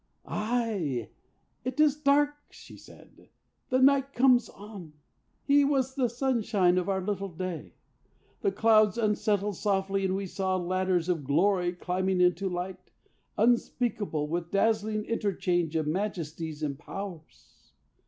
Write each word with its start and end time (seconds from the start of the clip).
"Aye, 0.25 1.11
it 1.63 1.79
is 1.79 1.95
dark," 1.95 2.33
she 2.49 2.75
said. 2.75 3.29
"The 3.69 3.77
night 3.77 4.13
comes 4.13 4.49
on. 4.49 4.93
He 5.43 5.63
was 5.63 5.93
the 5.93 6.09
sunshine 6.09 6.79
of 6.79 6.89
our 6.89 7.01
little 7.05 7.29
day. 7.29 7.75
The 8.41 8.51
clouds 8.51 8.97
unsettled 8.97 9.57
softly 9.57 10.03
and 10.05 10.15
we 10.15 10.25
saw 10.25 10.55
Ladders 10.57 11.07
of 11.07 11.23
glory 11.23 11.73
climbing 11.73 12.19
into 12.19 12.49
light 12.49 12.89
Unspeakable, 13.37 14.27
with 14.27 14.49
dazzling 14.49 15.05
interchange 15.05 15.75
Of 15.75 15.85
Majesties 15.85 16.63
and 16.63 16.79
Powers. 16.79 17.61